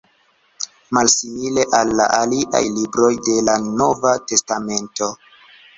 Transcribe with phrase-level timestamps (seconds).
[0.97, 5.17] Malsimile al la aliaj libroj de la Nova testamento.